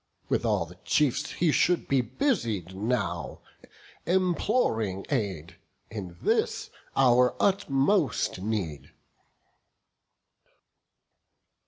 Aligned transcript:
With 0.29 0.45
all 0.47 0.65
the 0.65 0.79
chiefs 0.83 1.33
he 1.33 1.51
should 1.51 1.87
be 1.87 2.01
busied 2.01 2.75
now, 2.75 3.41
Imploring 4.07 5.05
aid, 5.11 5.57
in 5.91 6.17
this 6.23 6.71
our 6.95 7.35
utmost 7.39 8.41
need." 8.41 8.89